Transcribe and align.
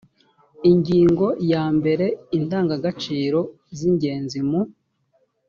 ingingo 0.71 1.25
ya 1.51 1.63
mbere 1.77 2.05
indangagaciro 2.37 3.39
z 3.77 3.79
ingenzi 3.89 4.39
mu 4.49 4.61